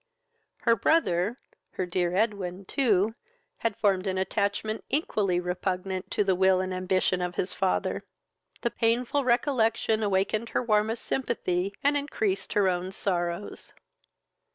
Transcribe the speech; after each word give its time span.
Her 0.63 0.75
brother, 0.75 1.37
her 1.73 1.85
dear 1.85 2.15
Edwin, 2.15 2.65
too, 2.65 3.13
had 3.59 3.77
formed 3.77 4.07
an 4.07 4.17
attachment 4.17 4.83
equally 4.89 5.39
repugnant 5.39 6.09
to 6.09 6.23
the 6.23 6.33
will 6.33 6.59
and 6.59 6.73
ambition 6.73 7.21
of 7.21 7.35
his 7.35 7.53
father. 7.53 8.03
The 8.61 8.71
painful 8.71 9.23
recollection 9.23 10.01
awakened 10.01 10.49
her 10.49 10.63
warmest 10.63 11.05
sympathy, 11.05 11.75
and 11.83 11.95
increased 11.95 12.53
her 12.53 12.67
own 12.67 12.91
sorrows. 12.91 13.73